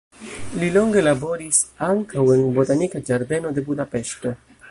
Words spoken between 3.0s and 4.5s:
ĝardeno de Budapeŝto.